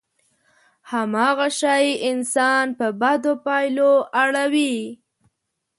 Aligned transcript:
هماغه 0.91 1.47
شی 1.59 1.87
انسان 2.09 2.65
په 2.77 2.87
بدو 3.01 3.33
پايلو 3.45 3.93
اړوي. 4.21 4.77